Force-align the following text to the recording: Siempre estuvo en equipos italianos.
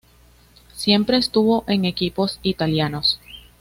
Siempre 0.73 1.17
estuvo 1.17 1.63
en 1.67 1.85
equipos 1.85 2.39
italianos. 2.41 3.19